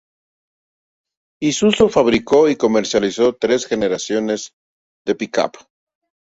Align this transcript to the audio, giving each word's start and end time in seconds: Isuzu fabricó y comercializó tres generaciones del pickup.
Isuzu 1.43 1.87
fabricó 1.87 2.49
y 2.49 2.55
comercializó 2.55 3.35
tres 3.35 3.67
generaciones 3.67 4.55
del 5.05 5.15
pickup. 5.15 5.57